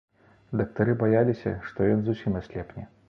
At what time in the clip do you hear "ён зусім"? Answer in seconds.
1.97-2.41